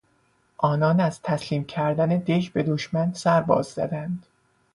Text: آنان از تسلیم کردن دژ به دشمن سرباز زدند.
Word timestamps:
آنان 0.57 0.99
از 0.99 1.19
تسلیم 1.23 1.63
کردن 1.63 2.09
دژ 2.17 2.49
به 2.49 2.63
دشمن 2.63 3.13
سرباز 3.13 3.65
زدند. 3.67 4.25